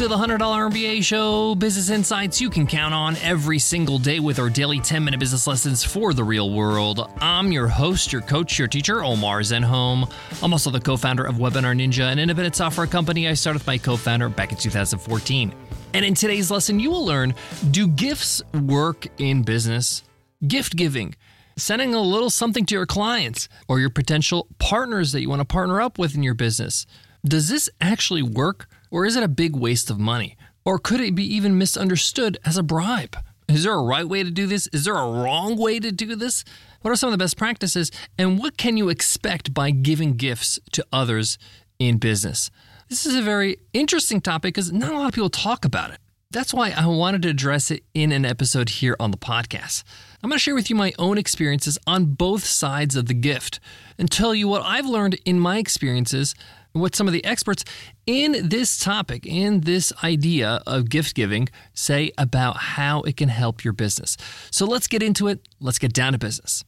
to 0.00 0.08
the 0.08 0.16
$100 0.16 0.38
MBA 0.38 1.04
show, 1.04 1.54
business 1.54 1.90
insights 1.90 2.40
you 2.40 2.48
can 2.48 2.66
count 2.66 2.94
on 2.94 3.16
every 3.18 3.58
single 3.58 3.98
day 3.98 4.18
with 4.18 4.38
our 4.38 4.48
daily 4.48 4.80
10 4.80 5.04
minute 5.04 5.20
business 5.20 5.46
lessons 5.46 5.84
for 5.84 6.14
the 6.14 6.24
real 6.24 6.50
world. 6.54 7.06
I'm 7.20 7.52
your 7.52 7.68
host, 7.68 8.10
your 8.10 8.22
coach, 8.22 8.58
your 8.58 8.66
teacher, 8.66 9.04
Omar 9.04 9.40
Zenhom. 9.40 10.10
I'm 10.42 10.54
also 10.54 10.70
the 10.70 10.80
co 10.80 10.96
founder 10.96 11.24
of 11.24 11.34
Webinar 11.34 11.76
Ninja, 11.76 12.10
an 12.10 12.18
independent 12.18 12.56
software 12.56 12.86
company 12.86 13.28
I 13.28 13.34
started 13.34 13.58
with 13.58 13.66
my 13.66 13.76
co 13.76 13.98
founder 13.98 14.30
back 14.30 14.52
in 14.52 14.56
2014. 14.56 15.54
And 15.92 16.02
in 16.02 16.14
today's 16.14 16.50
lesson, 16.50 16.80
you 16.80 16.90
will 16.90 17.04
learn 17.04 17.34
do 17.70 17.86
gifts 17.86 18.40
work 18.54 19.06
in 19.18 19.42
business? 19.42 20.02
Gift 20.48 20.76
giving 20.76 21.14
sending 21.56 21.92
a 21.94 22.00
little 22.00 22.30
something 22.30 22.64
to 22.64 22.74
your 22.74 22.86
clients 22.86 23.50
or 23.68 23.80
your 23.80 23.90
potential 23.90 24.48
partners 24.58 25.12
that 25.12 25.20
you 25.20 25.28
want 25.28 25.40
to 25.40 25.44
partner 25.44 25.78
up 25.78 25.98
with 25.98 26.14
in 26.14 26.22
your 26.22 26.32
business. 26.32 26.86
Does 27.22 27.50
this 27.50 27.68
actually 27.82 28.22
work? 28.22 28.66
Or 28.90 29.06
is 29.06 29.16
it 29.16 29.22
a 29.22 29.28
big 29.28 29.54
waste 29.54 29.90
of 29.90 29.98
money? 29.98 30.36
Or 30.64 30.78
could 30.78 31.00
it 31.00 31.14
be 31.14 31.24
even 31.34 31.56
misunderstood 31.56 32.38
as 32.44 32.56
a 32.56 32.62
bribe? 32.62 33.16
Is 33.48 33.64
there 33.64 33.74
a 33.74 33.82
right 33.82 34.08
way 34.08 34.22
to 34.22 34.30
do 34.30 34.46
this? 34.46 34.68
Is 34.68 34.84
there 34.84 34.96
a 34.96 35.10
wrong 35.10 35.56
way 35.56 35.80
to 35.80 35.90
do 35.90 36.14
this? 36.14 36.44
What 36.82 36.90
are 36.90 36.96
some 36.96 37.08
of 37.08 37.12
the 37.12 37.22
best 37.22 37.36
practices? 37.36 37.90
And 38.18 38.38
what 38.38 38.56
can 38.56 38.76
you 38.76 38.88
expect 38.88 39.52
by 39.52 39.70
giving 39.70 40.14
gifts 40.14 40.58
to 40.72 40.86
others 40.92 41.38
in 41.78 41.98
business? 41.98 42.50
This 42.88 43.06
is 43.06 43.14
a 43.14 43.22
very 43.22 43.58
interesting 43.72 44.20
topic 44.20 44.54
because 44.54 44.72
not 44.72 44.92
a 44.92 44.98
lot 44.98 45.08
of 45.08 45.14
people 45.14 45.30
talk 45.30 45.64
about 45.64 45.90
it. 45.90 45.98
That's 46.32 46.54
why 46.54 46.72
I 46.76 46.86
wanted 46.86 47.22
to 47.22 47.28
address 47.28 47.72
it 47.72 47.82
in 47.92 48.12
an 48.12 48.24
episode 48.24 48.68
here 48.68 48.94
on 49.00 49.10
the 49.10 49.16
podcast. 49.16 49.82
I'm 50.22 50.30
going 50.30 50.38
to 50.38 50.40
share 50.40 50.54
with 50.54 50.70
you 50.70 50.76
my 50.76 50.92
own 50.96 51.18
experiences 51.18 51.76
on 51.88 52.14
both 52.14 52.44
sides 52.44 52.94
of 52.94 53.06
the 53.06 53.14
gift 53.14 53.58
and 53.98 54.08
tell 54.08 54.32
you 54.32 54.46
what 54.46 54.62
I've 54.64 54.86
learned 54.86 55.18
in 55.24 55.40
my 55.40 55.58
experiences 55.58 56.36
and 56.72 56.82
what 56.82 56.94
some 56.94 57.08
of 57.08 57.12
the 57.12 57.24
experts 57.24 57.64
in 58.06 58.48
this 58.48 58.78
topic, 58.78 59.26
in 59.26 59.62
this 59.62 59.92
idea 60.04 60.62
of 60.68 60.88
gift 60.88 61.16
giving, 61.16 61.48
say 61.74 62.12
about 62.16 62.58
how 62.58 63.00
it 63.02 63.16
can 63.16 63.28
help 63.28 63.64
your 63.64 63.72
business. 63.72 64.16
So 64.52 64.66
let's 64.66 64.86
get 64.86 65.02
into 65.02 65.26
it. 65.26 65.40
Let's 65.58 65.80
get 65.80 65.92
down 65.92 66.12
to 66.12 66.18
business. 66.18 66.64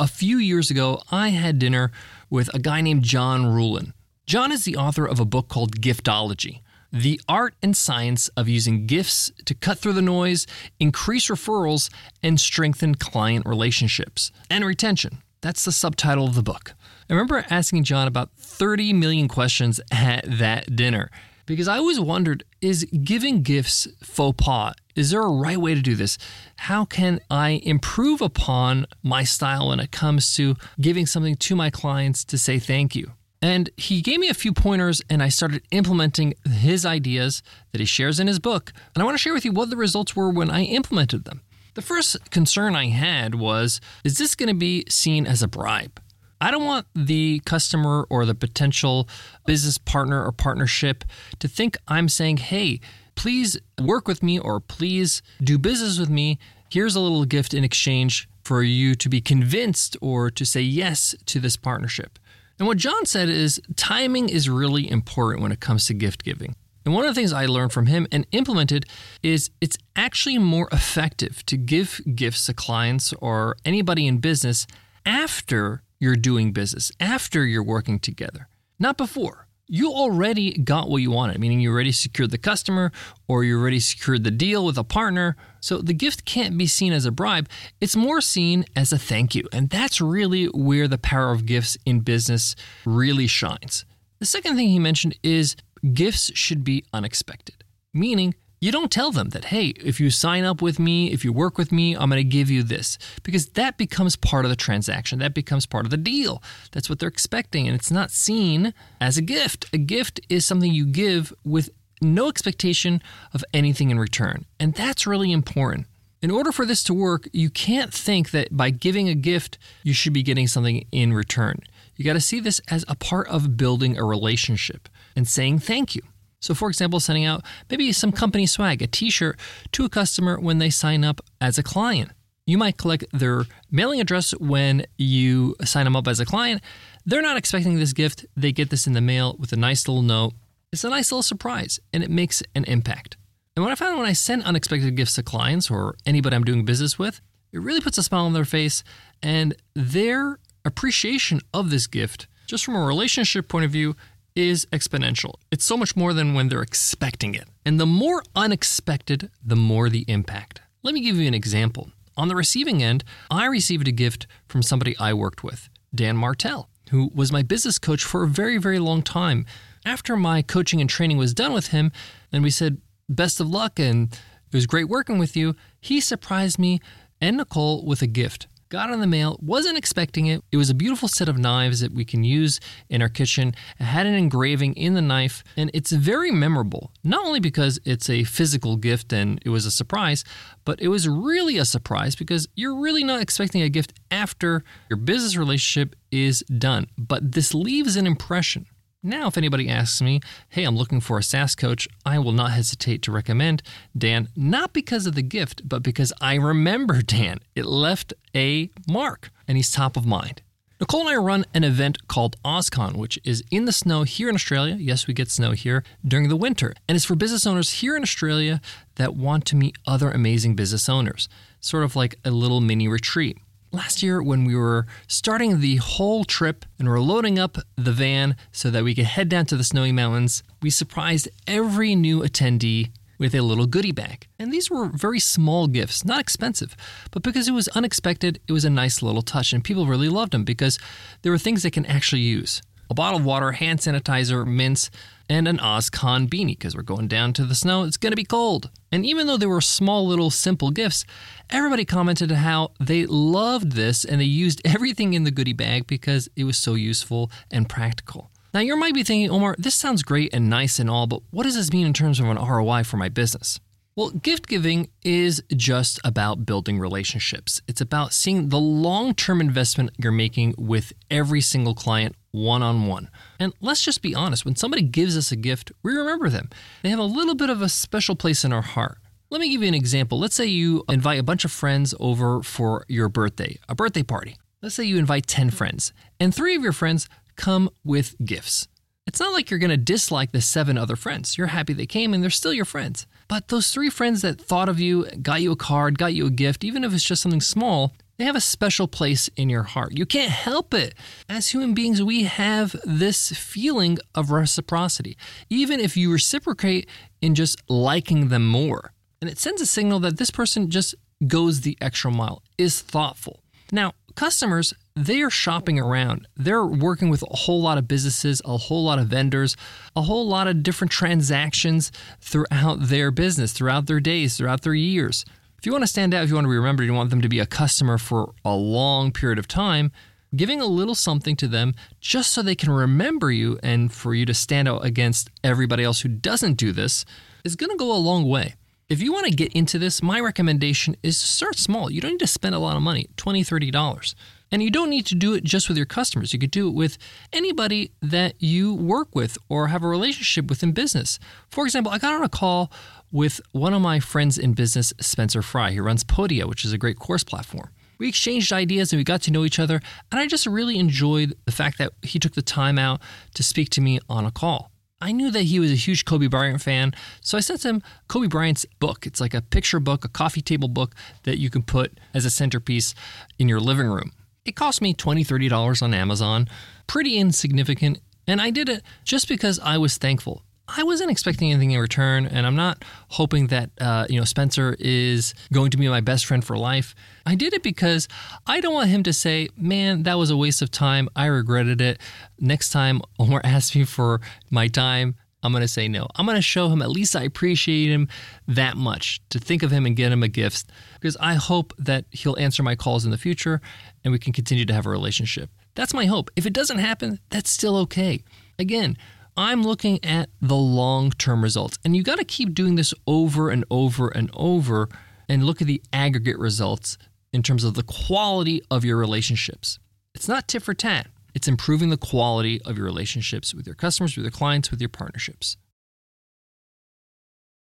A 0.00 0.08
few 0.08 0.38
years 0.38 0.68
ago, 0.68 1.00
I 1.12 1.28
had 1.28 1.60
dinner 1.60 1.92
with 2.28 2.52
a 2.52 2.58
guy 2.58 2.80
named 2.80 3.04
John 3.04 3.44
Ruhlin. 3.44 3.92
John 4.26 4.50
is 4.50 4.64
the 4.64 4.74
author 4.74 5.06
of 5.06 5.20
a 5.20 5.24
book 5.24 5.46
called 5.46 5.80
Giftology 5.80 6.62
The 6.92 7.20
Art 7.28 7.54
and 7.62 7.76
Science 7.76 8.28
of 8.36 8.48
Using 8.48 8.86
Gifts 8.86 9.30
to 9.44 9.54
Cut 9.54 9.78
Through 9.78 9.94
the 9.94 10.02
Noise, 10.02 10.46
Increase 10.78 11.28
Referrals, 11.28 11.90
and 12.22 12.40
Strengthen 12.40 12.94
Client 12.94 13.46
Relationships 13.46 14.30
and 14.48 14.64
Retention. 14.64 15.22
That's 15.40 15.64
the 15.64 15.72
subtitle 15.72 16.26
of 16.26 16.34
the 16.34 16.42
book. 16.42 16.74
I 17.08 17.12
remember 17.12 17.44
asking 17.50 17.84
John 17.84 18.08
about 18.08 18.30
30 18.36 18.92
million 18.92 19.28
questions 19.28 19.80
at 19.92 20.24
that 20.38 20.74
dinner 20.74 21.10
because 21.46 21.68
I 21.68 21.78
always 21.78 22.00
wondered 22.00 22.44
is 22.60 22.84
giving 22.84 23.42
gifts 23.42 23.86
faux 24.02 24.34
pas? 24.44 24.74
Is 24.94 25.10
there 25.10 25.22
a 25.22 25.28
right 25.28 25.58
way 25.58 25.74
to 25.74 25.80
do 25.80 25.94
this? 25.94 26.18
How 26.56 26.84
can 26.84 27.20
I 27.30 27.60
improve 27.64 28.20
upon 28.20 28.86
my 29.02 29.24
style 29.24 29.68
when 29.68 29.80
it 29.80 29.92
comes 29.92 30.34
to 30.34 30.56
giving 30.80 31.06
something 31.06 31.36
to 31.36 31.54
my 31.54 31.70
clients 31.70 32.24
to 32.24 32.38
say 32.38 32.58
thank 32.58 32.96
you? 32.96 33.12
And 33.42 33.70
he 33.76 34.00
gave 34.00 34.18
me 34.18 34.28
a 34.28 34.34
few 34.34 34.52
pointers, 34.52 35.02
and 35.10 35.22
I 35.22 35.28
started 35.28 35.62
implementing 35.70 36.34
his 36.48 36.86
ideas 36.86 37.42
that 37.72 37.80
he 37.80 37.84
shares 37.84 38.18
in 38.18 38.26
his 38.26 38.38
book. 38.38 38.72
And 38.94 39.02
I 39.02 39.04
want 39.04 39.14
to 39.14 39.22
share 39.22 39.34
with 39.34 39.44
you 39.44 39.52
what 39.52 39.70
the 39.70 39.76
results 39.76 40.16
were 40.16 40.30
when 40.30 40.50
I 40.50 40.62
implemented 40.62 41.24
them. 41.24 41.42
The 41.74 41.82
first 41.82 42.30
concern 42.30 42.74
I 42.74 42.86
had 42.86 43.34
was 43.34 43.80
is 44.02 44.16
this 44.16 44.34
going 44.34 44.48
to 44.48 44.54
be 44.54 44.84
seen 44.88 45.26
as 45.26 45.42
a 45.42 45.48
bribe? 45.48 46.00
I 46.40 46.50
don't 46.50 46.64
want 46.64 46.86
the 46.94 47.40
customer 47.44 48.06
or 48.10 48.24
the 48.24 48.34
potential 48.34 49.08
business 49.46 49.78
partner 49.78 50.24
or 50.24 50.32
partnership 50.32 51.04
to 51.38 51.48
think 51.48 51.76
I'm 51.88 52.08
saying, 52.08 52.38
hey, 52.38 52.80
please 53.14 53.58
work 53.80 54.06
with 54.06 54.22
me 54.22 54.38
or 54.38 54.60
please 54.60 55.22
do 55.42 55.58
business 55.58 55.98
with 55.98 56.10
me. 56.10 56.38
Here's 56.70 56.96
a 56.96 57.00
little 57.00 57.24
gift 57.24 57.54
in 57.54 57.64
exchange 57.64 58.28
for 58.44 58.62
you 58.62 58.94
to 58.94 59.08
be 59.08 59.20
convinced 59.20 59.96
or 60.00 60.30
to 60.30 60.44
say 60.44 60.60
yes 60.60 61.14
to 61.26 61.40
this 61.40 61.56
partnership. 61.56 62.18
And 62.58 62.66
what 62.66 62.78
John 62.78 63.04
said 63.04 63.28
is 63.28 63.60
timing 63.76 64.28
is 64.28 64.48
really 64.48 64.90
important 64.90 65.42
when 65.42 65.52
it 65.52 65.60
comes 65.60 65.86
to 65.86 65.94
gift 65.94 66.24
giving. 66.24 66.56
And 66.84 66.94
one 66.94 67.04
of 67.04 67.14
the 67.14 67.20
things 67.20 67.32
I 67.32 67.46
learned 67.46 67.72
from 67.72 67.86
him 67.86 68.06
and 68.12 68.26
implemented 68.30 68.86
is 69.22 69.50
it's 69.60 69.76
actually 69.96 70.38
more 70.38 70.68
effective 70.70 71.44
to 71.46 71.56
give 71.56 72.00
gifts 72.14 72.46
to 72.46 72.54
clients 72.54 73.12
or 73.14 73.56
anybody 73.64 74.06
in 74.06 74.18
business 74.18 74.66
after 75.04 75.82
you're 75.98 76.16
doing 76.16 76.52
business, 76.52 76.92
after 77.00 77.44
you're 77.44 77.62
working 77.62 77.98
together, 77.98 78.48
not 78.78 78.96
before. 78.96 79.45
You 79.68 79.90
already 79.90 80.52
got 80.52 80.88
what 80.88 80.98
you 80.98 81.10
wanted, 81.10 81.40
meaning 81.40 81.58
you 81.58 81.72
already 81.72 81.90
secured 81.90 82.30
the 82.30 82.38
customer 82.38 82.92
or 83.26 83.42
you 83.42 83.58
already 83.58 83.80
secured 83.80 84.22
the 84.22 84.30
deal 84.30 84.64
with 84.64 84.78
a 84.78 84.84
partner. 84.84 85.36
So 85.60 85.78
the 85.78 85.92
gift 85.92 86.24
can't 86.24 86.56
be 86.56 86.68
seen 86.68 86.92
as 86.92 87.04
a 87.04 87.10
bribe, 87.10 87.48
it's 87.80 87.96
more 87.96 88.20
seen 88.20 88.64
as 88.76 88.92
a 88.92 88.98
thank 88.98 89.34
you. 89.34 89.48
And 89.52 89.68
that's 89.68 90.00
really 90.00 90.46
where 90.46 90.86
the 90.86 90.98
power 90.98 91.32
of 91.32 91.46
gifts 91.46 91.76
in 91.84 92.00
business 92.00 92.54
really 92.84 93.26
shines. 93.26 93.84
The 94.20 94.26
second 94.26 94.54
thing 94.54 94.68
he 94.68 94.78
mentioned 94.78 95.18
is 95.24 95.56
gifts 95.92 96.30
should 96.34 96.62
be 96.62 96.84
unexpected, 96.92 97.64
meaning 97.92 98.36
you 98.60 98.72
don't 98.72 98.90
tell 98.90 99.10
them 99.10 99.30
that, 99.30 99.46
hey, 99.46 99.68
if 99.68 100.00
you 100.00 100.10
sign 100.10 100.44
up 100.44 100.62
with 100.62 100.78
me, 100.78 101.12
if 101.12 101.24
you 101.24 101.32
work 101.32 101.58
with 101.58 101.70
me, 101.70 101.94
I'm 101.94 102.08
going 102.08 102.22
to 102.22 102.24
give 102.24 102.50
you 102.50 102.62
this, 102.62 102.98
because 103.22 103.48
that 103.50 103.76
becomes 103.76 104.16
part 104.16 104.44
of 104.44 104.50
the 104.50 104.56
transaction. 104.56 105.18
That 105.18 105.34
becomes 105.34 105.66
part 105.66 105.84
of 105.84 105.90
the 105.90 105.96
deal. 105.96 106.42
That's 106.72 106.88
what 106.88 106.98
they're 106.98 107.08
expecting. 107.08 107.66
And 107.66 107.76
it's 107.76 107.90
not 107.90 108.10
seen 108.10 108.72
as 109.00 109.18
a 109.18 109.22
gift. 109.22 109.66
A 109.72 109.78
gift 109.78 110.20
is 110.28 110.46
something 110.46 110.72
you 110.72 110.86
give 110.86 111.32
with 111.44 111.70
no 112.00 112.28
expectation 112.28 113.02
of 113.32 113.44
anything 113.52 113.90
in 113.90 113.98
return. 113.98 114.46
And 114.58 114.74
that's 114.74 115.06
really 115.06 115.32
important. 115.32 115.86
In 116.22 116.30
order 116.30 116.50
for 116.50 116.64
this 116.64 116.82
to 116.84 116.94
work, 116.94 117.28
you 117.32 117.50
can't 117.50 117.92
think 117.92 118.30
that 118.30 118.56
by 118.56 118.70
giving 118.70 119.08
a 119.08 119.14
gift, 119.14 119.58
you 119.82 119.92
should 119.92 120.12
be 120.14 120.22
getting 120.22 120.46
something 120.46 120.86
in 120.90 121.12
return. 121.12 121.58
You 121.94 122.04
got 122.04 122.14
to 122.14 122.20
see 122.20 122.40
this 122.40 122.60
as 122.68 122.84
a 122.88 122.96
part 122.96 123.28
of 123.28 123.56
building 123.56 123.98
a 123.98 124.04
relationship 124.04 124.88
and 125.14 125.28
saying 125.28 125.60
thank 125.60 125.94
you. 125.94 126.02
So, 126.46 126.54
for 126.54 126.68
example, 126.68 127.00
sending 127.00 127.24
out 127.24 127.44
maybe 127.68 127.90
some 127.90 128.12
company 128.12 128.46
swag, 128.46 128.80
a 128.80 128.86
t 128.86 129.10
shirt, 129.10 129.36
to 129.72 129.84
a 129.84 129.88
customer 129.88 130.38
when 130.38 130.58
they 130.58 130.70
sign 130.70 131.02
up 131.02 131.20
as 131.40 131.58
a 131.58 131.62
client. 131.62 132.12
You 132.46 132.56
might 132.56 132.78
collect 132.78 133.04
their 133.12 133.46
mailing 133.68 134.00
address 134.00 134.30
when 134.38 134.86
you 134.96 135.56
sign 135.64 135.86
them 135.86 135.96
up 135.96 136.06
as 136.06 136.20
a 136.20 136.24
client. 136.24 136.62
They're 137.04 137.20
not 137.20 137.36
expecting 137.36 137.80
this 137.80 137.92
gift. 137.92 138.24
They 138.36 138.52
get 138.52 138.70
this 138.70 138.86
in 138.86 138.92
the 138.92 139.00
mail 139.00 139.34
with 139.40 139.52
a 139.52 139.56
nice 139.56 139.88
little 139.88 140.02
note. 140.02 140.34
It's 140.72 140.84
a 140.84 140.88
nice 140.88 141.10
little 141.10 141.24
surprise 141.24 141.80
and 141.92 142.04
it 142.04 142.10
makes 142.10 142.44
an 142.54 142.62
impact. 142.64 143.16
And 143.56 143.64
what 143.64 143.72
I 143.72 143.74
found 143.74 143.98
when 143.98 144.06
I 144.06 144.12
send 144.12 144.44
unexpected 144.44 144.94
gifts 144.94 145.16
to 145.16 145.24
clients 145.24 145.68
or 145.68 145.96
anybody 146.06 146.36
I'm 146.36 146.44
doing 146.44 146.64
business 146.64 146.96
with, 146.96 147.20
it 147.52 147.58
really 147.58 147.80
puts 147.80 147.98
a 147.98 148.04
smile 148.04 148.26
on 148.26 148.34
their 148.34 148.44
face 148.44 148.84
and 149.20 149.56
their 149.74 150.38
appreciation 150.64 151.40
of 151.52 151.70
this 151.70 151.88
gift, 151.88 152.28
just 152.46 152.64
from 152.64 152.76
a 152.76 152.84
relationship 152.84 153.48
point 153.48 153.64
of 153.64 153.72
view, 153.72 153.96
is 154.36 154.66
exponential. 154.66 155.34
It's 155.50 155.64
so 155.64 155.76
much 155.76 155.96
more 155.96 156.12
than 156.12 156.34
when 156.34 156.48
they're 156.48 156.62
expecting 156.62 157.34
it. 157.34 157.48
And 157.64 157.80
the 157.80 157.86
more 157.86 158.22
unexpected, 158.36 159.30
the 159.44 159.56
more 159.56 159.88
the 159.88 160.04
impact. 160.06 160.60
Let 160.82 160.94
me 160.94 161.00
give 161.00 161.16
you 161.16 161.26
an 161.26 161.34
example. 161.34 161.90
On 162.16 162.28
the 162.28 162.36
receiving 162.36 162.82
end, 162.82 163.02
I 163.30 163.46
received 163.46 163.88
a 163.88 163.92
gift 163.92 164.26
from 164.46 164.62
somebody 164.62 164.96
I 164.98 165.14
worked 165.14 165.42
with, 165.42 165.68
Dan 165.94 166.16
Martell, 166.16 166.68
who 166.90 167.10
was 167.14 167.32
my 167.32 167.42
business 167.42 167.78
coach 167.78 168.04
for 168.04 168.22
a 168.22 168.28
very, 168.28 168.58
very 168.58 168.78
long 168.78 169.02
time. 169.02 169.46
After 169.84 170.16
my 170.16 170.42
coaching 170.42 170.80
and 170.80 170.88
training 170.88 171.16
was 171.16 171.34
done 171.34 171.52
with 171.52 171.68
him, 171.68 171.90
and 172.30 172.42
we 172.42 172.50
said, 172.50 172.78
best 173.08 173.40
of 173.40 173.48
luck 173.48 173.78
and 173.78 174.12
it 174.12 174.54
was 174.54 174.66
great 174.66 174.88
working 174.88 175.18
with 175.18 175.36
you, 175.36 175.54
he 175.80 176.00
surprised 176.00 176.58
me 176.58 176.80
and 177.20 177.36
Nicole 177.36 177.84
with 177.84 178.02
a 178.02 178.06
gift 178.06 178.46
got 178.68 178.90
in 178.90 179.00
the 179.00 179.06
mail, 179.06 179.38
wasn't 179.40 179.78
expecting 179.78 180.26
it. 180.26 180.42
It 180.50 180.56
was 180.56 180.70
a 180.70 180.74
beautiful 180.74 181.08
set 181.08 181.28
of 181.28 181.38
knives 181.38 181.80
that 181.80 181.92
we 181.92 182.04
can 182.04 182.24
use 182.24 182.60
in 182.88 183.02
our 183.02 183.08
kitchen. 183.08 183.54
It 183.78 183.84
had 183.84 184.06
an 184.06 184.14
engraving 184.14 184.74
in 184.74 184.94
the 184.94 185.02
knife, 185.02 185.44
and 185.56 185.70
it's 185.72 185.92
very 185.92 186.30
memorable, 186.30 186.90
not 187.04 187.24
only 187.24 187.40
because 187.40 187.78
it's 187.84 188.10
a 188.10 188.24
physical 188.24 188.76
gift 188.76 189.12
and 189.12 189.40
it 189.44 189.50
was 189.50 189.66
a 189.66 189.70
surprise, 189.70 190.24
but 190.64 190.80
it 190.80 190.88
was 190.88 191.08
really 191.08 191.58
a 191.58 191.64
surprise 191.64 192.16
because 192.16 192.48
you're 192.54 192.76
really 192.76 193.04
not 193.04 193.20
expecting 193.20 193.62
a 193.62 193.68
gift 193.68 193.94
after 194.10 194.64
your 194.90 194.96
business 194.96 195.36
relationship 195.36 195.94
is 196.10 196.40
done. 196.58 196.88
But 196.98 197.32
this 197.32 197.54
leaves 197.54 197.96
an 197.96 198.06
impression. 198.06 198.66
Now, 199.06 199.28
if 199.28 199.38
anybody 199.38 199.68
asks 199.68 200.02
me, 200.02 200.20
hey, 200.48 200.64
I'm 200.64 200.76
looking 200.76 201.00
for 201.00 201.16
a 201.16 201.22
SaaS 201.22 201.54
coach, 201.54 201.86
I 202.04 202.18
will 202.18 202.32
not 202.32 202.50
hesitate 202.50 203.02
to 203.02 203.12
recommend 203.12 203.62
Dan, 203.96 204.28
not 204.34 204.72
because 204.72 205.06
of 205.06 205.14
the 205.14 205.22
gift, 205.22 205.68
but 205.68 205.84
because 205.84 206.12
I 206.20 206.34
remember 206.34 207.02
Dan. 207.06 207.38
It 207.54 207.66
left 207.66 208.14
a 208.34 208.68
mark 208.88 209.30
and 209.46 209.56
he's 209.56 209.70
top 209.70 209.96
of 209.96 210.06
mind. 210.06 210.42
Nicole 210.80 211.02
and 211.02 211.10
I 211.10 211.14
run 211.14 211.46
an 211.54 211.62
event 211.62 212.08
called 212.08 212.34
OzCon, 212.44 212.96
which 212.96 213.16
is 213.22 213.44
in 213.48 213.64
the 213.64 213.72
snow 213.72 214.02
here 214.02 214.28
in 214.28 214.34
Australia. 214.34 214.74
Yes, 214.74 215.06
we 215.06 215.14
get 215.14 215.30
snow 215.30 215.52
here 215.52 215.84
during 216.04 216.28
the 216.28 216.36
winter. 216.36 216.74
And 216.88 216.96
it's 216.96 217.04
for 217.04 217.14
business 217.14 217.46
owners 217.46 217.74
here 217.74 217.96
in 217.96 218.02
Australia 218.02 218.60
that 218.96 219.14
want 219.14 219.44
to 219.46 219.56
meet 219.56 219.76
other 219.86 220.10
amazing 220.10 220.56
business 220.56 220.88
owners, 220.88 221.28
sort 221.60 221.84
of 221.84 221.94
like 221.94 222.16
a 222.24 222.32
little 222.32 222.60
mini 222.60 222.88
retreat 222.88 223.38
last 223.76 224.02
year 224.02 224.22
when 224.22 224.44
we 224.44 224.56
were 224.56 224.86
starting 225.06 225.60
the 225.60 225.76
whole 225.76 226.24
trip 226.24 226.64
and 226.78 226.88
we're 226.88 226.98
loading 226.98 227.38
up 227.38 227.58
the 227.76 227.92
van 227.92 228.34
so 228.50 228.70
that 228.70 228.82
we 228.82 228.94
could 228.94 229.04
head 229.04 229.28
down 229.28 229.44
to 229.46 229.56
the 229.56 229.62
snowy 229.62 229.92
mountains, 229.92 230.42
we 230.62 230.70
surprised 230.70 231.28
every 231.46 231.94
new 231.94 232.22
attendee 232.22 232.90
with 233.18 233.34
a 233.34 233.42
little 233.42 233.66
goodie 233.66 233.92
bag. 233.92 234.26
And 234.38 234.52
these 234.52 234.70
were 234.70 234.86
very 234.86 235.20
small 235.20 235.66
gifts, 235.66 236.04
not 236.04 236.20
expensive, 236.20 236.74
but 237.10 237.22
because 237.22 237.48
it 237.48 237.52
was 237.52 237.68
unexpected, 237.68 238.40
it 238.48 238.52
was 238.52 238.64
a 238.64 238.70
nice 238.70 239.02
little 239.02 239.22
touch 239.22 239.52
and 239.52 239.62
people 239.62 239.86
really 239.86 240.08
loved 240.08 240.32
them 240.32 240.44
because 240.44 240.78
there 241.22 241.32
were 241.32 241.38
things 241.38 241.62
they 241.62 241.70
can 241.70 241.86
actually 241.86 242.22
use. 242.22 242.62
A 242.88 242.94
bottle 242.94 243.18
of 243.18 243.24
water, 243.24 243.52
hand 243.52 243.80
sanitizer, 243.80 244.46
mints, 244.46 244.90
and 245.28 245.48
an 245.48 245.58
OzCon 245.58 246.28
beanie 246.28 246.58
because 246.58 246.76
we're 246.76 246.82
going 246.82 247.08
down 247.08 247.32
to 247.34 247.44
the 247.44 247.54
snow. 247.54 247.84
It's 247.84 247.96
going 247.96 248.12
to 248.12 248.16
be 248.16 248.24
cold. 248.24 248.70
And 248.92 249.04
even 249.04 249.26
though 249.26 249.36
they 249.36 249.46
were 249.46 249.60
small, 249.60 250.06
little, 250.06 250.30
simple 250.30 250.70
gifts, 250.70 251.04
everybody 251.50 251.84
commented 251.84 252.30
how 252.30 252.72
they 252.78 253.06
loved 253.06 253.72
this 253.72 254.04
and 254.04 254.20
they 254.20 254.26
used 254.26 254.62
everything 254.64 255.14
in 255.14 255.24
the 255.24 255.30
goodie 255.30 255.52
bag 255.52 255.86
because 255.86 256.28
it 256.36 256.44
was 256.44 256.56
so 256.56 256.74
useful 256.74 257.30
and 257.50 257.68
practical. 257.68 258.30
Now, 258.54 258.60
you 258.60 258.76
might 258.76 258.94
be 258.94 259.02
thinking, 259.02 259.30
Omar, 259.30 259.56
this 259.58 259.74
sounds 259.74 260.02
great 260.02 260.32
and 260.32 260.48
nice 260.48 260.78
and 260.78 260.88
all, 260.88 261.06
but 261.06 261.20
what 261.30 261.42
does 261.42 261.56
this 261.56 261.72
mean 261.72 261.86
in 261.86 261.92
terms 261.92 262.20
of 262.20 262.26
an 262.26 262.38
ROI 262.38 262.84
for 262.84 262.96
my 262.96 263.08
business? 263.08 263.60
Well, 263.96 264.10
gift 264.10 264.46
giving 264.46 264.88
is 265.02 265.42
just 265.54 265.98
about 266.04 266.44
building 266.44 266.78
relationships. 266.78 267.62
It's 267.66 267.80
about 267.80 268.12
seeing 268.12 268.50
the 268.50 268.58
long 268.58 269.14
term 269.14 269.40
investment 269.40 269.90
you're 269.96 270.12
making 270.12 270.54
with 270.58 270.92
every 271.10 271.40
single 271.40 271.74
client 271.74 272.14
one 272.36 272.62
on 272.62 272.86
one. 272.86 273.10
And 273.40 273.52
let's 273.60 273.82
just 273.82 274.02
be 274.02 274.14
honest 274.14 274.44
when 274.44 274.56
somebody 274.56 274.82
gives 274.82 275.16
us 275.16 275.32
a 275.32 275.36
gift, 275.36 275.72
we 275.82 275.94
remember 275.94 276.28
them. 276.28 276.50
They 276.82 276.90
have 276.90 276.98
a 276.98 277.04
little 277.04 277.34
bit 277.34 277.50
of 277.50 277.62
a 277.62 277.68
special 277.68 278.14
place 278.14 278.44
in 278.44 278.52
our 278.52 278.62
heart. 278.62 278.98
Let 279.30 279.40
me 279.40 279.50
give 279.50 279.62
you 279.62 279.68
an 279.68 279.74
example. 279.74 280.18
Let's 280.18 280.36
say 280.36 280.46
you 280.46 280.84
invite 280.88 281.18
a 281.18 281.24
bunch 281.24 281.44
of 281.44 281.50
friends 281.50 281.94
over 281.98 282.42
for 282.42 282.84
your 282.88 283.08
birthday, 283.08 283.58
a 283.68 283.74
birthday 283.74 284.02
party. 284.02 284.36
Let's 284.62 284.74
say 284.74 284.84
you 284.84 284.98
invite 284.98 285.26
10 285.26 285.50
friends, 285.50 285.92
and 286.20 286.34
three 286.34 286.54
of 286.54 286.62
your 286.62 286.72
friends 286.72 287.08
come 287.36 287.70
with 287.84 288.14
gifts. 288.24 288.68
It's 289.06 289.20
not 289.20 289.32
like 289.32 289.50
you're 289.50 289.60
going 289.60 289.70
to 289.70 289.76
dislike 289.76 290.32
the 290.32 290.40
seven 290.40 290.76
other 290.76 290.96
friends. 290.96 291.38
You're 291.38 291.48
happy 291.48 291.72
they 291.72 291.86
came 291.86 292.12
and 292.12 292.22
they're 292.22 292.30
still 292.30 292.52
your 292.52 292.64
friends. 292.64 293.06
But 293.28 293.48
those 293.48 293.70
three 293.70 293.88
friends 293.88 294.22
that 294.22 294.40
thought 294.40 294.68
of 294.68 294.80
you, 294.80 295.06
got 295.22 295.42
you 295.42 295.52
a 295.52 295.56
card, 295.56 295.98
got 295.98 296.14
you 296.14 296.26
a 296.26 296.30
gift, 296.30 296.64
even 296.64 296.82
if 296.82 296.92
it's 296.92 297.04
just 297.04 297.22
something 297.22 297.40
small, 297.40 297.92
they 298.18 298.24
have 298.24 298.36
a 298.36 298.40
special 298.40 298.88
place 298.88 299.28
in 299.36 299.48
your 299.48 299.64
heart. 299.64 299.96
You 299.96 300.06
can't 300.06 300.30
help 300.30 300.72
it. 300.72 300.94
As 301.28 301.48
human 301.48 301.74
beings, 301.74 302.02
we 302.02 302.24
have 302.24 302.74
this 302.84 303.30
feeling 303.32 303.98
of 304.14 304.30
reciprocity, 304.30 305.16
even 305.50 305.80
if 305.80 305.96
you 305.96 306.10
reciprocate 306.12 306.88
in 307.20 307.34
just 307.34 307.62
liking 307.68 308.28
them 308.28 308.46
more. 308.46 308.92
And 309.20 309.30
it 309.30 309.38
sends 309.38 309.60
a 309.60 309.66
signal 309.66 310.00
that 310.00 310.18
this 310.18 310.30
person 310.30 310.70
just 310.70 310.94
goes 311.26 311.62
the 311.62 311.76
extra 311.80 312.10
mile, 312.10 312.42
is 312.58 312.80
thoughtful. 312.80 313.40
Now, 313.72 313.92
customers, 314.14 314.72
they 314.94 315.20
are 315.22 315.30
shopping 315.30 315.78
around. 315.78 316.26
They're 316.36 316.64
working 316.64 317.10
with 317.10 317.22
a 317.22 317.36
whole 317.36 317.60
lot 317.60 317.78
of 317.78 317.88
businesses, 317.88 318.40
a 318.44 318.56
whole 318.56 318.84
lot 318.84 318.98
of 318.98 319.08
vendors, 319.08 319.56
a 319.94 320.02
whole 320.02 320.26
lot 320.26 320.48
of 320.48 320.62
different 320.62 320.90
transactions 320.90 321.92
throughout 322.20 322.88
their 322.88 323.10
business, 323.10 323.52
throughout 323.52 323.86
their 323.86 324.00
days, 324.00 324.36
throughout 324.36 324.62
their 324.62 324.74
years. 324.74 325.24
If 325.66 325.68
you 325.68 325.72
want 325.72 325.82
to 325.82 325.88
stand 325.88 326.14
out, 326.14 326.22
if 326.22 326.28
you 326.28 326.36
want 326.36 326.44
to 326.44 326.50
be 326.50 326.56
remembered, 326.56 326.84
you 326.84 326.92
want 326.92 327.10
them 327.10 327.22
to 327.22 327.28
be 327.28 327.40
a 327.40 327.44
customer 327.44 327.98
for 327.98 328.32
a 328.44 328.54
long 328.54 329.10
period 329.10 329.36
of 329.36 329.48
time, 329.48 329.90
giving 330.36 330.60
a 330.60 330.64
little 330.64 330.94
something 330.94 331.34
to 331.34 331.48
them 331.48 331.74
just 332.00 332.32
so 332.32 332.40
they 332.40 332.54
can 332.54 332.70
remember 332.70 333.32
you 333.32 333.58
and 333.64 333.92
for 333.92 334.14
you 334.14 334.24
to 334.26 334.32
stand 334.32 334.68
out 334.68 334.84
against 334.84 335.28
everybody 335.42 335.82
else 335.82 336.02
who 336.02 336.08
doesn't 336.08 336.54
do 336.54 336.70
this 336.70 337.04
is 337.42 337.56
going 337.56 337.70
to 337.70 337.76
go 337.76 337.90
a 337.92 337.98
long 337.98 338.28
way. 338.28 338.54
If 338.88 339.02
you 339.02 339.12
want 339.12 339.26
to 339.26 339.32
get 339.32 339.52
into 339.54 339.76
this, 339.76 340.04
my 340.04 340.20
recommendation 340.20 340.94
is 341.02 341.16
start 341.16 341.56
small. 341.56 341.90
You 341.90 342.00
don't 342.00 342.12
need 342.12 342.20
to 342.20 342.28
spend 342.28 342.54
a 342.54 342.60
lot 342.60 342.76
of 342.76 342.82
money, 342.82 343.08
$20, 343.16 343.40
$30. 343.40 344.14
And 344.52 344.62
you 344.62 344.70
don't 344.70 344.90
need 344.90 345.06
to 345.06 345.14
do 345.14 345.34
it 345.34 345.42
just 345.42 345.68
with 345.68 345.76
your 345.76 345.86
customers. 345.86 346.32
You 346.32 346.38
could 346.38 346.50
do 346.50 346.68
it 346.68 346.74
with 346.74 346.98
anybody 347.32 347.90
that 348.00 348.40
you 348.40 348.74
work 348.74 349.14
with 349.14 349.36
or 349.48 349.68
have 349.68 349.82
a 349.82 349.88
relationship 349.88 350.48
with 350.48 350.62
in 350.62 350.72
business. 350.72 351.18
For 351.48 351.64
example, 351.64 351.90
I 351.90 351.98
got 351.98 352.14
on 352.14 352.22
a 352.22 352.28
call 352.28 352.70
with 353.10 353.40
one 353.52 353.74
of 353.74 353.82
my 353.82 353.98
friends 353.98 354.38
in 354.38 354.52
business, 354.52 354.92
Spencer 355.00 355.42
Fry. 355.42 355.72
He 355.72 355.80
runs 355.80 356.04
Podia, 356.04 356.46
which 356.46 356.64
is 356.64 356.72
a 356.72 356.78
great 356.78 356.98
course 356.98 357.24
platform. 357.24 357.70
We 357.98 358.08
exchanged 358.08 358.52
ideas 358.52 358.92
and 358.92 358.98
we 358.98 359.04
got 359.04 359.22
to 359.22 359.30
know 359.30 359.44
each 359.44 359.58
other. 359.58 359.80
And 360.12 360.20
I 360.20 360.26
just 360.26 360.46
really 360.46 360.78
enjoyed 360.78 361.34
the 361.44 361.52
fact 361.52 361.78
that 361.78 361.92
he 362.02 362.18
took 362.18 362.34
the 362.34 362.42
time 362.42 362.78
out 362.78 363.00
to 363.34 363.42
speak 363.42 363.70
to 363.70 363.80
me 363.80 364.00
on 364.08 364.26
a 364.26 364.30
call. 364.30 364.70
I 365.00 365.12
knew 365.12 365.30
that 365.30 365.42
he 365.42 365.60
was 365.60 365.70
a 365.70 365.74
huge 365.74 366.06
Kobe 366.06 366.26
Bryant 366.26 366.62
fan, 366.62 366.94
so 367.20 367.36
I 367.36 367.42
sent 367.42 367.64
him 367.64 367.82
Kobe 368.08 368.28
Bryant's 368.28 368.64
book. 368.78 369.06
It's 369.06 369.20
like 369.20 369.34
a 369.34 369.42
picture 369.42 369.78
book, 369.78 370.06
a 370.06 370.08
coffee 370.08 370.40
table 370.40 370.68
book 370.68 370.94
that 371.24 371.38
you 371.38 371.50
can 371.50 371.62
put 371.62 371.98
as 372.14 372.24
a 372.24 372.30
centerpiece 372.30 372.94
in 373.38 373.46
your 373.46 373.60
living 373.60 373.88
room. 373.88 374.12
It 374.46 374.54
cost 374.54 374.80
me 374.80 374.94
$20, 374.94 375.26
$30 375.26 375.82
on 375.82 375.92
Amazon, 375.92 376.48
pretty 376.86 377.16
insignificant, 377.18 377.98
and 378.28 378.40
I 378.40 378.50
did 378.50 378.68
it 378.68 378.82
just 379.04 379.28
because 379.28 379.58
I 379.58 379.76
was 379.76 379.98
thankful. 379.98 380.42
I 380.68 380.84
wasn't 380.84 381.10
expecting 381.10 381.50
anything 381.50 381.72
in 381.72 381.80
return, 381.80 382.26
and 382.26 382.46
I'm 382.46 382.56
not 382.56 382.84
hoping 383.08 383.48
that 383.48 383.70
uh, 383.80 384.06
you 384.08 384.18
know 384.18 384.24
Spencer 384.24 384.76
is 384.80 385.32
going 385.52 385.70
to 385.70 385.76
be 385.76 385.88
my 385.88 386.00
best 386.00 386.26
friend 386.26 386.44
for 386.44 386.56
life. 386.56 386.94
I 387.24 387.36
did 387.36 387.54
it 387.54 387.62
because 387.62 388.08
I 388.46 388.60
don't 388.60 388.74
want 388.74 388.88
him 388.88 389.04
to 389.04 389.12
say, 389.12 389.48
"Man, 389.56 390.02
that 390.04 390.18
was 390.18 390.30
a 390.30 390.36
waste 390.36 390.62
of 390.62 390.72
time. 390.72 391.08
I 391.14 391.26
regretted 391.26 391.80
it." 391.80 392.00
Next 392.40 392.70
time 392.70 393.00
Omar 393.18 393.40
asks 393.44 393.76
me 393.76 393.84
for 393.84 394.20
my 394.50 394.66
time, 394.66 395.14
I'm 395.42 395.52
going 395.52 395.62
to 395.62 395.68
say 395.68 395.86
no. 395.86 396.08
I'm 396.16 396.26
going 396.26 396.36
to 396.36 396.42
show 396.42 396.68
him 396.68 396.82
at 396.82 396.90
least 396.90 397.14
I 397.14 397.22
appreciate 397.22 397.90
him 397.90 398.08
that 398.48 398.76
much 398.76 399.20
to 399.30 399.38
think 399.38 399.62
of 399.62 399.70
him 399.70 399.86
and 399.86 399.94
get 399.94 400.10
him 400.10 400.22
a 400.22 400.28
gift 400.28 400.70
because 401.00 401.16
I 401.20 401.34
hope 401.34 401.72
that 401.78 402.04
he'll 402.10 402.38
answer 402.38 402.62
my 402.62 402.74
calls 402.74 403.04
in 403.04 403.10
the 403.10 403.18
future 403.18 403.60
and 404.02 404.12
we 404.12 404.18
can 404.18 404.32
continue 404.32 404.64
to 404.64 404.74
have 404.74 404.86
a 404.86 404.90
relationship. 404.90 405.50
That's 405.74 405.94
my 405.94 406.06
hope. 406.06 406.30
If 406.36 406.46
it 406.46 406.52
doesn't 406.52 406.78
happen, 406.78 407.20
that's 407.30 407.50
still 407.50 407.76
okay. 407.76 408.24
Again, 408.58 408.96
I'm 409.36 409.62
looking 409.62 410.02
at 410.02 410.30
the 410.40 410.56
long 410.56 411.10
term 411.10 411.42
results. 411.42 411.78
And 411.84 411.94
you 411.94 412.02
got 412.02 412.18
to 412.18 412.24
keep 412.24 412.54
doing 412.54 412.76
this 412.76 412.94
over 413.06 413.50
and 413.50 413.64
over 413.70 414.08
and 414.08 414.30
over 414.32 414.88
and 415.28 415.44
look 415.44 415.60
at 415.60 415.66
the 415.66 415.82
aggregate 415.92 416.38
results 416.38 416.96
in 417.32 417.42
terms 417.42 417.62
of 417.62 417.74
the 417.74 417.82
quality 417.82 418.62
of 418.70 418.84
your 418.84 418.96
relationships. 418.96 419.78
It's 420.14 420.28
not 420.28 420.48
tit 420.48 420.62
for 420.62 420.72
tat, 420.72 421.08
it's 421.36 421.46
improving 421.46 421.90
the 421.90 421.98
quality 421.98 422.62
of 422.62 422.78
your 422.78 422.86
relationships 422.86 423.52
with 423.52 423.66
your 423.66 423.74
customers, 423.74 424.16
with 424.16 424.24
your 424.24 424.32
clients, 424.32 424.70
with 424.70 424.80
your 424.80 424.88
partnerships. 424.88 425.58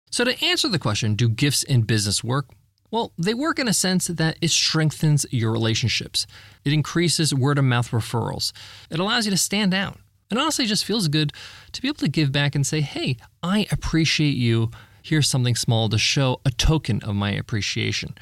So, 0.09 0.23
to 0.23 0.45
answer 0.45 0.69
the 0.69 0.79
question, 0.79 1.15
do 1.15 1.27
gifts 1.27 1.61
in 1.61 1.81
business 1.81 2.23
work? 2.23 2.51
Well, 2.89 3.11
they 3.17 3.33
work 3.33 3.59
in 3.59 3.67
a 3.67 3.73
sense 3.73 4.07
that 4.07 4.37
it 4.39 4.51
strengthens 4.51 5.25
your 5.29 5.51
relationships. 5.51 6.25
It 6.63 6.71
increases 6.71 7.35
word 7.35 7.57
of 7.57 7.65
mouth 7.65 7.91
referrals. 7.91 8.53
It 8.89 8.97
allows 8.97 9.25
you 9.25 9.31
to 9.31 9.37
stand 9.37 9.73
out. 9.73 9.99
And 10.31 10.39
honestly, 10.39 10.65
just 10.67 10.85
feels 10.85 11.09
good 11.09 11.33
to 11.73 11.81
be 11.81 11.89
able 11.89 11.97
to 11.97 12.07
give 12.07 12.31
back 12.31 12.55
and 12.55 12.65
say, 12.65 12.79
hey, 12.79 13.17
I 13.43 13.67
appreciate 13.71 14.37
you. 14.37 14.71
Here's 15.03 15.29
something 15.29 15.55
small 15.55 15.89
to 15.89 15.97
show 15.97 16.39
a 16.45 16.51
token 16.51 17.03
of 17.03 17.13
my 17.13 17.31
appreciation. 17.31 18.15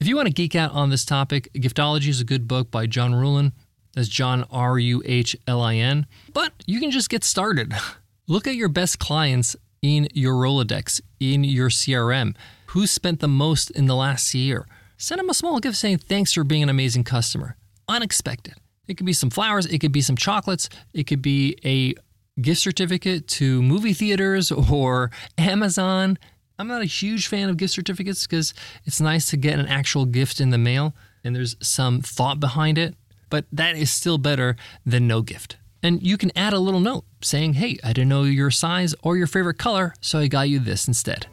If 0.00 0.06
you 0.06 0.16
want 0.16 0.28
to 0.28 0.34
geek 0.34 0.54
out 0.54 0.72
on 0.72 0.90
this 0.90 1.06
topic, 1.06 1.48
Giftology 1.54 2.08
is 2.08 2.20
a 2.20 2.24
good 2.24 2.46
book 2.46 2.70
by 2.70 2.84
John 2.86 3.12
Ruhlin. 3.12 3.52
That's 3.98 4.08
John 4.08 4.44
R 4.52 4.78
U 4.78 5.02
H 5.04 5.34
L 5.48 5.60
I 5.60 5.74
N. 5.74 6.06
But 6.32 6.52
you 6.68 6.78
can 6.78 6.92
just 6.92 7.10
get 7.10 7.24
started. 7.24 7.74
Look 8.28 8.46
at 8.46 8.54
your 8.54 8.68
best 8.68 9.00
clients 9.00 9.56
in 9.82 10.06
your 10.14 10.34
Rolodex, 10.34 11.00
in 11.18 11.42
your 11.42 11.68
CRM. 11.68 12.36
Who 12.66 12.86
spent 12.86 13.18
the 13.18 13.26
most 13.26 13.72
in 13.72 13.86
the 13.86 13.96
last 13.96 14.32
year? 14.34 14.68
Send 14.98 15.18
them 15.18 15.28
a 15.28 15.34
small 15.34 15.58
gift 15.58 15.76
saying, 15.78 15.98
thanks 15.98 16.32
for 16.32 16.44
being 16.44 16.62
an 16.62 16.68
amazing 16.68 17.02
customer. 17.02 17.56
Unexpected. 17.88 18.54
It 18.86 18.94
could 18.94 19.04
be 19.06 19.12
some 19.12 19.30
flowers, 19.30 19.66
it 19.66 19.80
could 19.80 19.90
be 19.90 20.00
some 20.00 20.16
chocolates, 20.16 20.68
it 20.94 21.08
could 21.08 21.20
be 21.20 21.56
a 21.64 21.94
gift 22.40 22.60
certificate 22.60 23.26
to 23.26 23.60
movie 23.62 23.94
theaters 23.94 24.52
or 24.52 25.10
Amazon. 25.36 26.18
I'm 26.56 26.68
not 26.68 26.82
a 26.82 26.86
huge 26.86 27.26
fan 27.26 27.48
of 27.48 27.56
gift 27.56 27.74
certificates 27.74 28.28
because 28.28 28.54
it's 28.84 29.00
nice 29.00 29.28
to 29.30 29.36
get 29.36 29.58
an 29.58 29.66
actual 29.66 30.04
gift 30.04 30.40
in 30.40 30.50
the 30.50 30.58
mail 30.58 30.94
and 31.24 31.34
there's 31.34 31.56
some 31.60 32.00
thought 32.00 32.40
behind 32.40 32.78
it, 32.78 32.94
but 33.30 33.44
that 33.52 33.76
is 33.76 33.90
still 33.90 34.18
better 34.18 34.56
than 34.84 35.06
no 35.06 35.22
gift. 35.22 35.56
And 35.82 36.02
you 36.02 36.16
can 36.18 36.32
add 36.36 36.52
a 36.52 36.58
little 36.58 36.80
note 36.80 37.04
saying, 37.22 37.54
hey, 37.54 37.78
I 37.84 37.92
didn't 37.92 38.08
know 38.08 38.24
your 38.24 38.50
size 38.50 38.94
or 39.02 39.16
your 39.16 39.26
favorite 39.26 39.58
color, 39.58 39.94
so 40.00 40.18
I 40.18 40.26
got 40.26 40.48
you 40.48 40.58
this 40.58 40.88
instead. 40.88 41.26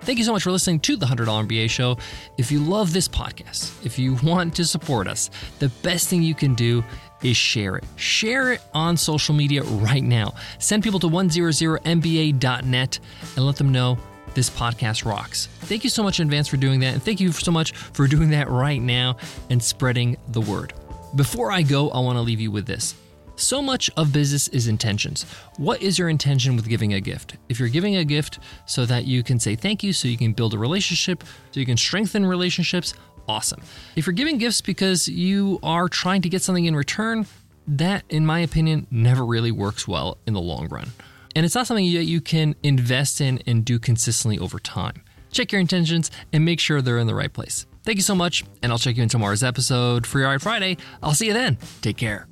Thank 0.00 0.18
you 0.18 0.24
so 0.24 0.32
much 0.32 0.42
for 0.44 0.52
listening 0.52 0.80
to 0.80 0.96
the 0.96 1.06
$100 1.06 1.26
MBA 1.48 1.68
show. 1.68 1.98
If 2.38 2.52
you 2.52 2.60
love 2.60 2.92
this 2.92 3.08
podcast, 3.08 3.84
if 3.84 3.98
you 3.98 4.14
want 4.22 4.54
to 4.56 4.64
support 4.64 5.08
us, 5.08 5.30
the 5.58 5.68
best 5.82 6.08
thing 6.08 6.22
you 6.22 6.34
can 6.34 6.54
do 6.54 6.84
is 7.22 7.36
share 7.36 7.76
it. 7.76 7.84
Share 7.96 8.52
it 8.52 8.60
on 8.72 8.96
social 8.96 9.34
media 9.34 9.62
right 9.64 10.04
now. 10.04 10.34
Send 10.58 10.84
people 10.84 11.00
to 11.00 11.08
100mba.net 11.08 13.00
and 13.36 13.46
let 13.46 13.56
them 13.56 13.72
know 13.72 13.98
this 14.34 14.50
podcast 14.50 15.04
rocks. 15.04 15.48
Thank 15.62 15.82
you 15.82 15.90
so 15.90 16.02
much 16.02 16.20
in 16.20 16.26
advance 16.26 16.46
for 16.46 16.56
doing 16.56 16.80
that. 16.80 16.94
And 16.94 17.02
thank 17.02 17.20
you 17.20 17.32
so 17.32 17.50
much 17.50 17.72
for 17.72 18.06
doing 18.06 18.30
that 18.30 18.48
right 18.48 18.80
now 18.80 19.16
and 19.50 19.60
spreading 19.62 20.16
the 20.28 20.42
word. 20.42 20.72
Before 21.16 21.50
I 21.50 21.62
go, 21.62 21.88
I 21.92 22.00
want 22.00 22.18
to 22.18 22.20
leave 22.20 22.40
you 22.40 22.50
with 22.50 22.66
this. 22.66 22.94
So 23.36 23.62
much 23.62 23.90
of 23.96 24.12
business 24.12 24.48
is 24.48 24.68
intentions. 24.68 25.22
What 25.56 25.80
is 25.80 25.98
your 25.98 26.10
intention 26.10 26.56
with 26.56 26.68
giving 26.68 26.92
a 26.92 27.00
gift? 27.00 27.38
If 27.48 27.58
you're 27.58 27.70
giving 27.70 27.96
a 27.96 28.04
gift 28.04 28.38
so 28.66 28.84
that 28.84 29.06
you 29.06 29.22
can 29.22 29.40
say 29.40 29.56
thank 29.56 29.82
you, 29.82 29.94
so 29.94 30.08
you 30.08 30.18
can 30.18 30.34
build 30.34 30.52
a 30.52 30.58
relationship, 30.58 31.24
so 31.52 31.58
you 31.58 31.64
can 31.64 31.78
strengthen 31.78 32.26
relationships, 32.26 32.92
awesome. 33.26 33.62
If 33.96 34.06
you're 34.06 34.12
giving 34.12 34.36
gifts 34.36 34.60
because 34.60 35.08
you 35.08 35.58
are 35.62 35.88
trying 35.88 36.20
to 36.20 36.28
get 36.28 36.42
something 36.42 36.66
in 36.66 36.76
return, 36.76 37.26
that, 37.66 38.04
in 38.10 38.26
my 38.26 38.40
opinion, 38.40 38.86
never 38.90 39.24
really 39.24 39.52
works 39.52 39.88
well 39.88 40.18
in 40.26 40.34
the 40.34 40.40
long 40.42 40.68
run. 40.68 40.90
And 41.34 41.46
it's 41.46 41.54
not 41.54 41.66
something 41.66 41.94
that 41.94 42.04
you 42.04 42.20
can 42.20 42.56
invest 42.62 43.22
in 43.22 43.40
and 43.46 43.64
do 43.64 43.78
consistently 43.78 44.38
over 44.38 44.58
time. 44.58 45.02
Check 45.32 45.50
your 45.50 45.62
intentions 45.62 46.10
and 46.30 46.44
make 46.44 46.60
sure 46.60 46.82
they're 46.82 46.98
in 46.98 47.06
the 47.06 47.14
right 47.14 47.32
place. 47.32 47.64
Thank 47.86 47.98
you 47.98 48.02
so 48.02 48.16
much, 48.16 48.42
and 48.64 48.72
I'll 48.72 48.78
check 48.78 48.96
you 48.96 49.04
in 49.04 49.08
tomorrow's 49.08 49.44
episode, 49.44 50.08
Free 50.08 50.24
Art 50.24 50.42
Friday. 50.42 50.76
I'll 51.04 51.14
see 51.14 51.28
you 51.28 51.32
then. 51.32 51.56
Take 51.82 51.96
care. 51.96 52.26